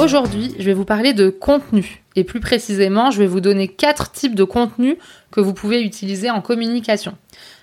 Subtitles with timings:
[0.00, 2.02] Aujourd'hui, je vais vous parler de contenu.
[2.16, 4.96] Et plus précisément, je vais vous donner quatre types de contenus
[5.30, 7.18] que vous pouvez utiliser en communication.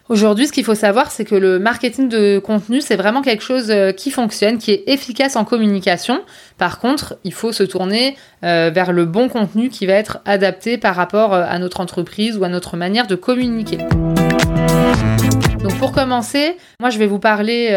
[0.07, 3.71] Aujourd'hui, ce qu'il faut savoir, c'est que le marketing de contenu, c'est vraiment quelque chose
[3.71, 6.21] euh, qui fonctionne, qui est efficace en communication.
[6.59, 10.77] Par contre, il faut se tourner euh, vers le bon contenu qui va être adapté
[10.77, 13.79] par rapport euh, à notre entreprise ou à notre manière de communiquer.
[15.67, 17.71] Donc pour commencer, moi je vais vous parler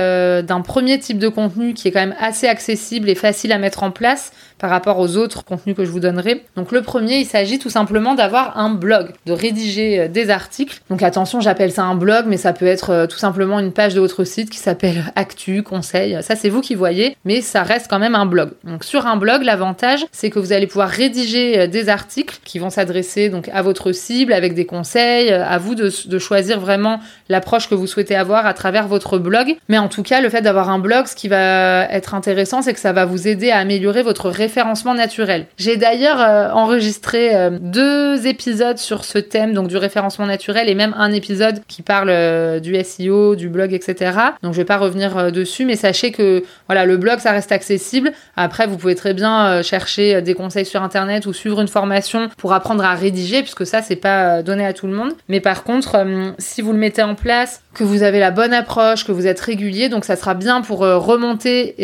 [0.47, 3.83] d'un premier type de contenu qui est quand même assez accessible et facile à mettre
[3.83, 6.45] en place par rapport aux autres contenus que je vous donnerai.
[6.55, 10.81] Donc le premier, il s'agit tout simplement d'avoir un blog, de rédiger euh, des articles.
[10.91, 13.95] Donc attention, j'appelle ça un blog, mais ça peut être euh, tout simplement une page
[13.95, 16.23] de votre site qui s'appelle Actu, Conseil.
[16.23, 18.51] Ça c'est vous qui voyez, mais ça reste quand même un blog.
[18.65, 22.59] Donc sur un blog, l'avantage, c'est que vous allez pouvoir rédiger euh, des articles qui
[22.59, 25.31] vont s'adresser donc à votre cible avec des conseils.
[25.31, 29.57] À vous de, de choisir vraiment l'approche que vous souhaitez avoir à travers votre blog.
[29.69, 32.75] Mais en tout cas, le fait d'avoir un blog, ce qui va être intéressant, c'est
[32.75, 35.47] que ça va vous aider à améliorer votre référencement référencement naturel.
[35.57, 40.75] J'ai d'ailleurs euh, enregistré euh, deux épisodes sur ce thème, donc du référencement naturel, et
[40.75, 44.19] même un épisode qui parle euh, du SEO, du blog, etc.
[44.43, 48.13] Donc je vais pas revenir dessus, mais sachez que voilà, le blog ça reste accessible.
[48.37, 52.53] Après, vous pouvez très bien chercher des conseils sur internet ou suivre une formation pour
[52.53, 55.13] apprendre à rédiger, puisque ça c'est pas donné à tout le monde.
[55.29, 56.05] Mais par contre,
[56.39, 59.41] si vous le mettez en place, que vous avez la bonne approche, que vous êtes
[59.41, 61.77] régulier, donc ça sera bien pour remonter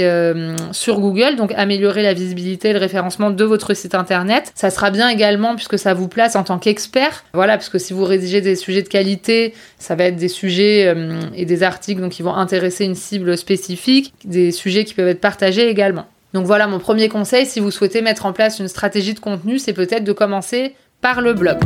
[0.72, 4.52] sur Google, donc améliorer la visibilité le référencement de votre site internet.
[4.54, 7.24] Ça sera bien également puisque ça vous place en tant qu'expert.
[7.32, 10.86] Voilà, parce que si vous rédigez des sujets de qualité, ça va être des sujets
[10.86, 15.08] euh, et des articles donc, qui vont intéresser une cible spécifique, des sujets qui peuvent
[15.08, 16.06] être partagés également.
[16.32, 19.58] Donc voilà, mon premier conseil, si vous souhaitez mettre en place une stratégie de contenu,
[19.58, 21.58] c'est peut-être de commencer par le blog.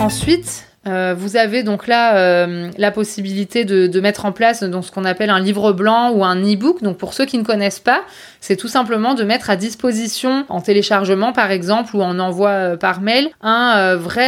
[0.00, 4.90] Ensuite, euh, vous avez donc là euh, la possibilité de, mettre en place donc, ce
[4.90, 6.82] qu'on appelle un livre blanc ou un e-book.
[6.82, 8.02] Donc pour ceux qui ne connaissent pas,
[8.40, 12.76] c'est tout simplement de mettre à disposition en téléchargement par exemple ou en envoi euh,
[12.76, 14.22] par mail un vrai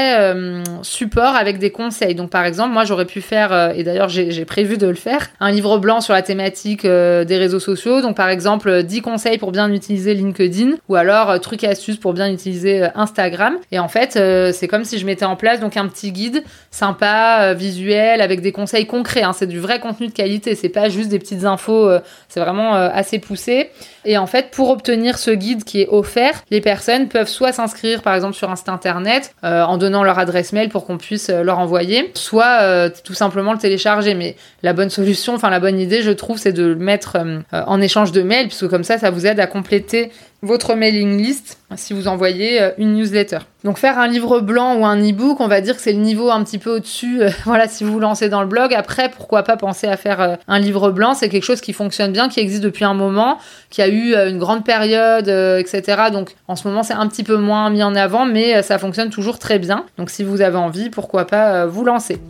[0.83, 2.15] support avec des conseils.
[2.15, 5.51] Donc par exemple, moi j'aurais pu faire, et d'ailleurs j'ai prévu de le faire, un
[5.51, 8.01] livre blanc sur la thématique des réseaux sociaux.
[8.01, 12.13] Donc par exemple 10 conseils pour bien utiliser LinkedIn ou alors trucs et astuces pour
[12.13, 13.57] bien utiliser Instagram.
[13.73, 14.13] Et en fait,
[14.53, 18.41] c'est comme si je mettais en place donc un petit guide sympa, euh, visuel, avec
[18.41, 19.23] des conseils concrets.
[19.23, 19.33] Hein.
[19.33, 22.75] C'est du vrai contenu de qualité, c'est pas juste des petites infos, euh, c'est vraiment
[22.75, 23.71] euh, assez poussé.
[24.05, 28.03] Et en fait, pour obtenir ce guide qui est offert, les personnes peuvent soit s'inscrire
[28.03, 31.59] par exemple sur un site internet en donnant leur adresse mail pour qu'on puisse leur
[31.59, 34.13] envoyer, soit tout simplement le télécharger.
[34.13, 37.17] Mais la bonne solution, enfin la bonne idée, je trouve, c'est de le mettre
[37.53, 40.11] en échange de mails, puisque comme ça, ça vous aide à compléter
[40.45, 43.39] votre mailing list si vous envoyez euh, une newsletter.
[43.65, 46.31] Donc faire un livre blanc ou un e-book, on va dire que c'est le niveau
[46.31, 47.23] un petit peu au-dessus.
[47.23, 50.21] Euh, voilà, si vous vous lancez dans le blog, après pourquoi pas penser à faire
[50.21, 53.39] euh, un livre blanc, c'est quelque chose qui fonctionne bien, qui existe depuis un moment,
[53.71, 56.05] qui a eu une grande période, etc.
[56.13, 59.11] Donc en ce moment c'est un petit peu moins mis en avant, mais ça fonctionne
[59.11, 59.85] toujours très bien.
[59.99, 62.21] Donc si vous avez envie, pourquoi pas vous lancer.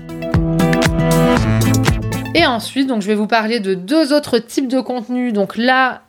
[2.35, 5.33] Et ensuite, donc je vais vous parler de deux autres types de contenus.
[5.33, 6.03] Donc là,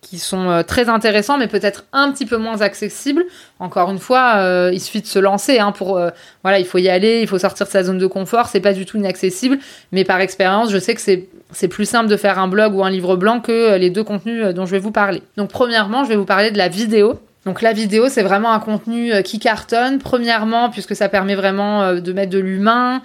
[0.00, 3.24] qui sont euh, très intéressants, mais peut-être un petit peu moins accessibles.
[3.58, 5.58] Encore une fois, euh, il suffit de se lancer.
[5.58, 6.10] Hein, pour euh,
[6.42, 8.48] voilà, il faut y aller, il faut sortir de sa zone de confort.
[8.48, 9.58] C'est pas du tout inaccessible,
[9.92, 12.84] mais par expérience, je sais que c'est c'est plus simple de faire un blog ou
[12.84, 15.20] un livre blanc que les deux contenus dont je vais vous parler.
[15.36, 17.18] Donc premièrement, je vais vous parler de la vidéo.
[17.46, 19.98] Donc la vidéo, c'est vraiment un contenu qui cartonne.
[19.98, 23.00] Premièrement, puisque ça permet vraiment de mettre de l'humain,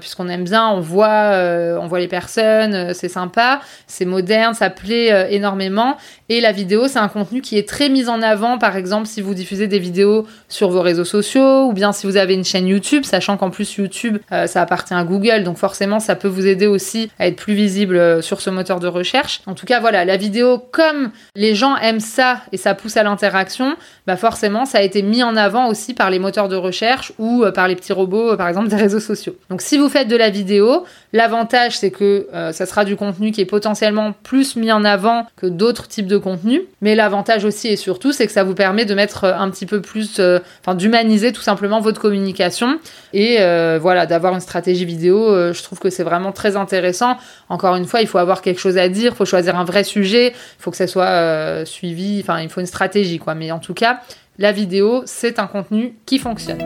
[0.00, 1.32] puisqu'on aime bien, on voit,
[1.80, 5.96] on voit les personnes, c'est sympa, c'est moderne, ça plaît énormément.
[6.28, 9.20] Et la vidéo, c'est un contenu qui est très mis en avant, par exemple, si
[9.20, 12.68] vous diffusez des vidéos sur vos réseaux sociaux, ou bien si vous avez une chaîne
[12.68, 16.68] YouTube, sachant qu'en plus YouTube, ça appartient à Google, donc forcément, ça peut vous aider
[16.68, 19.40] aussi à être plus visible sur ce moteur de recherche.
[19.46, 23.02] En tout cas, voilà, la vidéo, comme les gens aiment ça et ça pousse à
[23.02, 23.74] l'interaction,
[24.06, 27.44] bah forcément, ça a été mis en avant aussi par les moteurs de recherche ou
[27.54, 29.36] par les petits robots, par exemple, des réseaux sociaux.
[29.48, 33.32] Donc si vous faites de la vidéo, l'avantage c'est que euh, ça sera du contenu
[33.32, 36.62] qui est potentiellement plus mis en avant que d'autres types de contenu.
[36.80, 39.66] Mais l'avantage aussi et surtout, c'est que ça vous permet de mettre euh, un petit
[39.66, 42.78] peu plus, euh, enfin d'humaniser tout simplement votre communication
[43.12, 43.38] et
[43.80, 45.52] voilà, d'avoir une stratégie vidéo.
[45.52, 47.16] je trouve que c'est vraiment très intéressant.
[47.48, 49.84] Encore une fois, il faut avoir quelque chose à dire, il faut choisir un vrai
[49.84, 53.34] sujet, il faut que ça soit suivi, enfin il faut une stratégie quoi.
[53.34, 54.00] Mais en tout tout cas,
[54.38, 56.58] la vidéo, c'est un contenu qui fonctionne.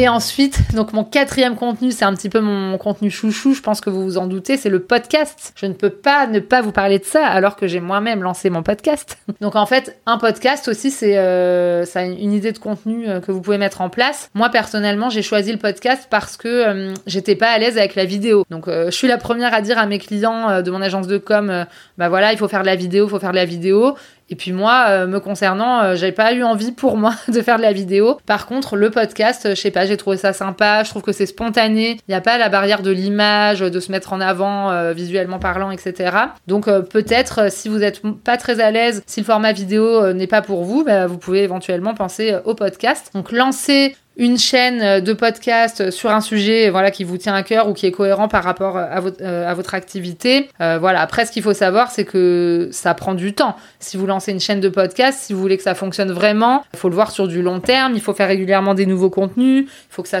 [0.00, 3.82] Et ensuite, donc mon quatrième contenu, c'est un petit peu mon contenu chouchou, je pense
[3.82, 5.52] que vous vous en doutez, c'est le podcast.
[5.56, 8.48] Je ne peux pas ne pas vous parler de ça alors que j'ai moi-même lancé
[8.48, 9.18] mon podcast.
[9.42, 13.42] Donc en fait, un podcast aussi, c'est euh, une idée de contenu euh, que vous
[13.42, 14.30] pouvez mettre en place.
[14.32, 18.06] Moi personnellement, j'ai choisi le podcast parce que euh, j'étais pas à l'aise avec la
[18.06, 18.46] vidéo.
[18.48, 21.66] Donc je suis la première à dire à mes clients de mon agence de com,
[21.98, 23.96] bah voilà, il faut faire de la vidéo, il faut faire de la vidéo.
[24.30, 27.56] Et puis moi, euh, me concernant, euh, j'avais pas eu envie pour moi de faire
[27.56, 28.18] de la vidéo.
[28.26, 30.84] Par contre, le podcast, euh, je sais pas, j'ai trouvé ça sympa.
[30.84, 31.98] Je trouve que c'est spontané.
[32.06, 35.70] Il n'y a pas la barrière de l'image, de se mettre en avant visuellement parlant,
[35.70, 36.16] etc.
[36.46, 40.42] Donc peut-être, si vous êtes pas très à l'aise, si le format vidéo n'est pas
[40.42, 43.10] pour vous, bah, vous pouvez éventuellement penser au podcast.
[43.14, 47.34] Donc lancer une chaîne euh, de podcast euh, sur un sujet voilà qui vous tient
[47.34, 50.48] à cœur ou qui est cohérent par rapport euh, à votre, à votre activité.
[50.58, 51.00] voilà.
[51.00, 53.56] Après, ce qu'il faut savoir, c'est que ça prend du temps.
[53.78, 56.78] Si vous lancez une chaîne de podcast, si vous voulez que ça fonctionne vraiment, il
[56.78, 57.94] faut le voir sur du long terme.
[57.94, 59.66] Il faut faire régulièrement des nouveaux contenus.
[59.66, 60.20] Il faut que ça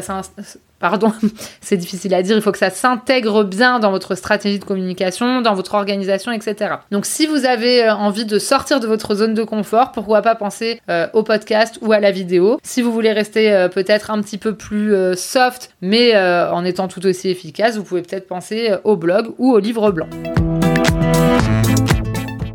[0.80, 1.12] pardon,
[1.60, 5.42] c'est difficile à dire, il faut que ça s'intègre bien dans votre stratégie de communication,
[5.42, 6.74] dans votre organisation, etc.
[6.90, 10.34] Donc si vous avez euh, envie de sortir de votre zone de confort, pourquoi pas
[10.34, 12.58] penser euh, au podcast ou à la vidéo.
[12.62, 17.04] Si vous voulez rester euh, peut-être un petit peu plus soft, mais en étant tout
[17.06, 20.08] aussi efficace, vous pouvez peut-être penser au blog ou au livre blanc.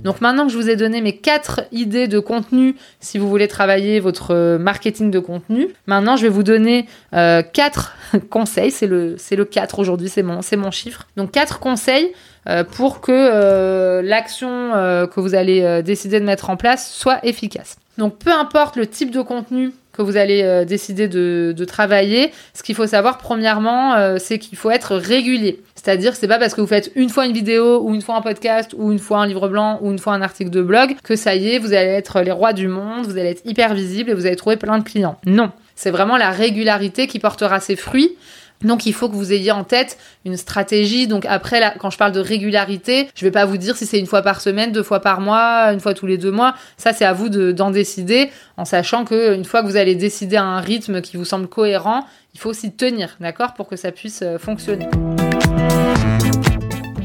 [0.06, 3.48] Donc maintenant que je vous ai donné mes quatre idées de contenu, si vous voulez
[3.48, 6.86] travailler votre euh, marketing de contenu, maintenant je vais vous donner
[7.16, 7.96] euh, quatre
[8.30, 8.70] conseils.
[8.70, 11.08] C'est le, c'est le 4 aujourd'hui, c'est mon, c'est mon chiffre.
[11.18, 12.14] Donc quatre conseils
[12.48, 14.72] euh, pour que l'action
[15.12, 17.78] que vous allez décider de mettre en place soit efficace.
[17.98, 22.62] Donc peu importe le type de contenu que vous allez décider de, de, travailler, ce
[22.62, 25.64] qu'il faut savoir premièrement, c'est qu'il faut être régulier.
[25.86, 28.22] C'est-à-dire, c'est pas parce que vous faites une fois une vidéo ou une fois un
[28.22, 31.16] podcast ou une fois un livre blanc ou une fois un article de blog que
[31.16, 34.10] ça y est, vous allez être les rois du monde, vous allez être hyper visible
[34.10, 35.20] et vous allez trouver plein de clients.
[35.28, 35.52] Non.
[35.76, 38.16] C'est vraiment la régularité qui portera ses fruits.
[38.64, 41.06] Donc il faut que vous ayez en tête une stratégie.
[41.06, 44.08] Donc après, quand je parle de régularité, je vais pas vous dire si c'est une
[44.08, 46.56] fois par semaine, deux fois par mois, une fois tous les deux mois.
[46.78, 50.38] Ça, c'est à vous d'en décider, en sachant que une fois que vous allez décider
[50.38, 53.92] à un rythme qui vous semble cohérent, il faut aussi tenir, d'accord, pour que ça
[53.92, 54.88] puisse euh, fonctionner.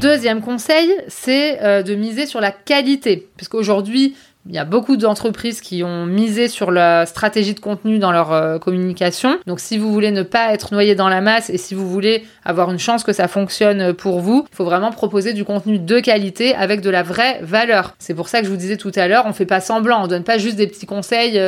[0.01, 3.27] Deuxième conseil, c'est euh, de miser sur la qualité.
[3.37, 4.15] Puisqu'aujourd'hui,
[4.49, 8.33] il y a beaucoup d'entreprises qui ont misé sur la stratégie de contenu dans leur
[8.33, 9.37] euh, communication.
[9.45, 12.25] Donc si vous voulez ne pas être noyé dans la masse et si vous voulez
[12.43, 15.99] avoir une chance que ça fonctionne pour vous, il faut vraiment proposer du contenu de
[15.99, 17.93] qualité avec de la vraie valeur.
[17.99, 20.07] C'est pour ça que je vous disais tout à l'heure, on fait pas semblant, on
[20.07, 21.39] donne pas juste des petits conseils.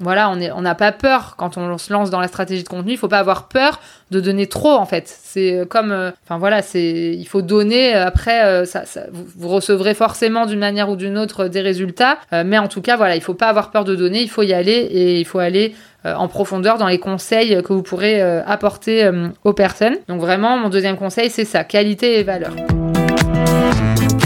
[0.00, 2.92] Voilà, on n'a pas peur quand on se lance dans la stratégie de contenu.
[2.92, 3.80] Il faut pas avoir peur
[4.10, 5.04] de donner trop en fait.
[5.06, 7.94] C'est euh, comme, euh, enfin voilà, c'est, il faut donner.
[7.94, 8.82] Euh, après, ça,
[9.12, 13.14] vous, recevrez forcément d'une manière ou d'une autre des résultats, mais en tout cas, voilà,
[13.14, 14.20] il faut pas avoir peur de donner.
[14.20, 15.74] Il faut y aller et il faut aller
[16.04, 19.10] en profondeur dans les conseils que vous pourrez apporter
[19.44, 19.96] aux personnes.
[20.08, 22.52] Donc vraiment, mon deuxième conseil, c'est ça, qualité et valeur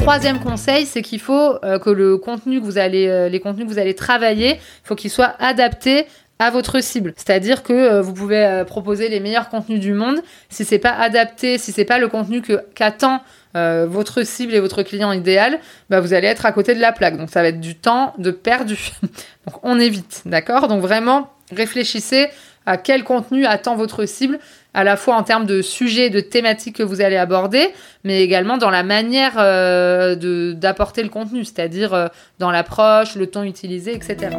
[0.09, 3.67] troisième conseil, c'est qu'il faut euh, que le contenu que vous allez, euh, les contenus
[3.67, 6.07] que vous allez travailler, il faut qu'ils soient adaptés
[6.39, 7.13] à votre cible.
[7.15, 10.17] C'est-à-dire que euh, vous pouvez proposer les meilleurs contenus du monde.
[10.49, 13.21] Si c'est pas adapté, si c'est pas le contenu que qu'attend
[13.55, 15.59] votre cible et votre client idéal,
[15.91, 17.17] bah vous allez être à côté de la plaque.
[17.17, 18.93] Donc ça va être du temps de perdu.
[19.47, 20.69] Donc on évite, d'accord?
[20.69, 22.29] Donc vraiment réfléchissez
[22.69, 24.39] à quel contenu attend votre cible,
[24.75, 27.69] à la fois en termes de sujets, de thématiques que vous allez aborder,
[28.05, 33.43] mais également dans la manière euh, d'apporter le contenu, c'est-à-dire euh, dans l'approche, le ton
[33.43, 34.37] utilisé, etc.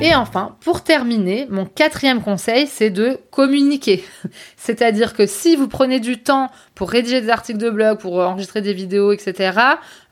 [0.00, 4.02] Et enfin, pour terminer, mon quatrième conseil, c'est de communiquer.
[4.56, 8.62] C'est-à-dire que si vous prenez du temps pour rédiger des articles de blog, pour enregistrer
[8.62, 9.58] des vidéos, etc.,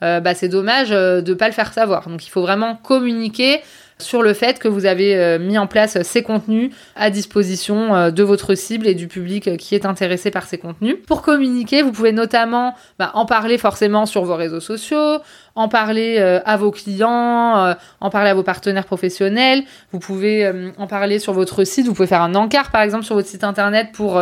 [0.02, 2.08] euh, bah, c'est dommage de ne pas le faire savoir.
[2.08, 3.60] Donc il faut vraiment communiquer
[4.00, 8.10] sur le fait que vous avez euh, mis en place ces contenus à disposition euh,
[8.10, 10.96] de votre cible et du public qui est intéressé par ces contenus.
[11.06, 15.18] Pour communiquer, vous pouvez notamment bah, en parler forcément sur vos réseaux sociaux,
[15.58, 19.64] en parler euh, à vos clients, en parler à vos partenaires professionnels.
[19.92, 21.86] Vous pouvez en parler sur votre site.
[21.86, 24.20] Vous pouvez faire un encart par exemple sur votre site internet pour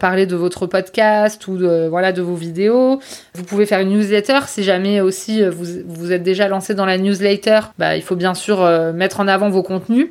[0.00, 3.00] parler de votre podcast ou de, vos vidéos.
[3.34, 6.98] Vous pouvez faire une newsletter si jamais aussi vous vous êtes déjà lancé dans la
[6.98, 7.60] newsletter.
[7.78, 8.62] Bah, il faut bien sûr
[8.94, 10.08] mettre en avant vos contenus.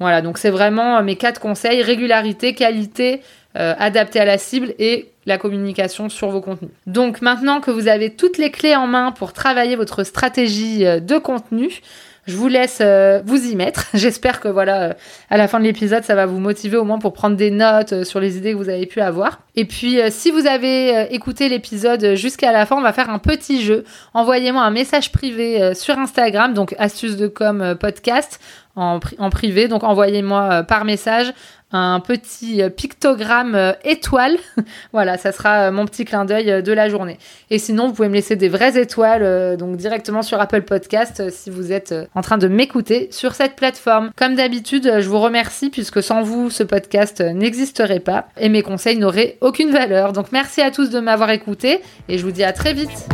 [0.00, 3.20] Voilà, donc c'est vraiment euh, mes quatre conseils régularité, qualité,
[3.56, 6.70] euh, adapté à la cible et la communication sur vos contenus.
[6.86, 11.00] Donc maintenant que vous avez toutes les clés en main pour travailler votre stratégie euh,
[11.00, 11.80] de contenu,
[12.26, 12.80] Je vous laisse
[13.26, 13.88] vous y mettre.
[13.94, 14.96] J'espère que voilà,
[15.28, 18.04] à la fin de l'épisode, ça va vous motiver au moins pour prendre des notes
[18.04, 19.40] sur les idées que vous avez pu avoir.
[19.56, 23.62] Et puis, si vous avez écouté l'épisode jusqu'à la fin, on va faire un petit
[23.62, 23.84] jeu.
[24.14, 28.40] Envoyez-moi un message privé sur Instagram, donc astuce de com podcast
[28.74, 29.00] en
[29.30, 29.68] privé.
[29.68, 31.30] Donc envoyez-moi par message
[31.74, 34.36] un petit euh, pictogramme euh, étoile.
[34.92, 37.18] voilà, ça sera euh, mon petit clin d'œil de la journée.
[37.50, 41.50] Et sinon, vous pouvez me laisser des vraies étoiles, donc directement sur Apple Podcast, si
[41.50, 44.10] vous êtes en train de m'écouter sur cette plateforme.
[44.16, 48.96] Comme d'habitude, je vous remercie puisque sans vous, ce podcast n'existerait pas et mes conseils
[48.96, 50.12] n'auraient aucune valeur.
[50.12, 53.08] Donc merci à tous de m'avoir écouté et je vous dis à très vite.